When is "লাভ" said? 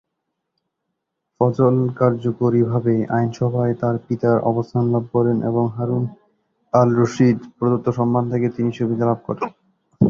4.93-5.03, 9.07-9.19